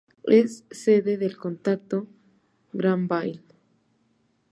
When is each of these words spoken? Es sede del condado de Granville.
Es 0.23 0.63
sede 0.71 1.19
del 1.19 1.37
condado 1.37 1.77
de 2.01 2.07
Granville. 2.79 3.43